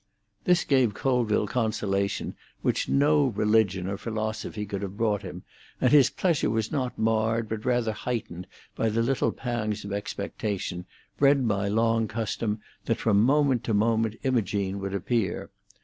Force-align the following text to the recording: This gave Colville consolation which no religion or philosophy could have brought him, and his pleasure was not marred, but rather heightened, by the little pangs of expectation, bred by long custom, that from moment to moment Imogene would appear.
This 0.45 0.63
gave 0.63 0.95
Colville 0.95 1.45
consolation 1.45 2.33
which 2.63 2.89
no 2.89 3.27
religion 3.27 3.87
or 3.87 3.99
philosophy 3.99 4.65
could 4.65 4.81
have 4.81 4.97
brought 4.97 5.21
him, 5.21 5.43
and 5.79 5.91
his 5.91 6.09
pleasure 6.09 6.49
was 6.49 6.71
not 6.71 6.97
marred, 6.97 7.47
but 7.47 7.65
rather 7.65 7.91
heightened, 7.91 8.47
by 8.75 8.89
the 8.89 9.03
little 9.03 9.31
pangs 9.31 9.85
of 9.85 9.93
expectation, 9.93 10.87
bred 11.19 11.47
by 11.47 11.67
long 11.67 12.07
custom, 12.07 12.61
that 12.85 12.97
from 12.97 13.21
moment 13.23 13.63
to 13.65 13.75
moment 13.75 14.15
Imogene 14.23 14.79
would 14.79 14.95
appear. 14.95 15.51